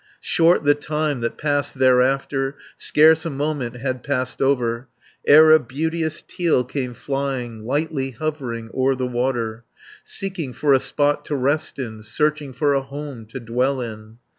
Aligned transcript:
Short 0.19 0.63
the 0.63 0.73
time 0.73 1.19
that 1.19 1.37
passed 1.37 1.77
thereafter, 1.77 2.55
Scarce 2.75 3.23
a 3.23 3.29
moment 3.29 3.75
had 3.77 4.01
passed 4.01 4.41
over, 4.41 4.87
Ere 5.27 5.51
a 5.51 5.59
beauteous 5.59 6.23
teal 6.23 6.63
came 6.63 6.95
flying 6.95 7.65
Lightly 7.67 8.09
hovering 8.09 8.71
o'er 8.73 8.95
the 8.95 9.05
water, 9.05 9.63
180 10.01 10.01
Seeking 10.03 10.53
for 10.53 10.73
a 10.73 10.79
spot 10.79 11.23
to 11.25 11.35
rest 11.35 11.77
in, 11.77 12.01
Searching 12.01 12.51
for 12.51 12.73
a 12.73 12.81
home 12.81 13.27
to 13.27 13.39
dwell 13.39 13.79
in. 13.79 14.17